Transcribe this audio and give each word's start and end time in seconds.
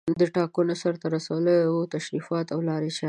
د 0.19 0.23
ټاکنو 0.35 0.69
د 0.77 0.79
سرته 0.81 1.05
رسولو 1.15 1.55
تشریفات 1.95 2.47
او 2.53 2.59
لارې 2.67 2.89
چارې 2.97 2.99